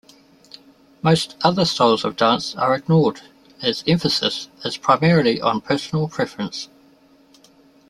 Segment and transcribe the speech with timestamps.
[1.03, 3.21] Most other styles of dance are ignored
[3.61, 6.69] as emphasis is primarily on personal preference.